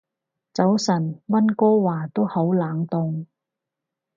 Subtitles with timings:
[0.51, 3.27] 早晨，溫哥華都好冷凍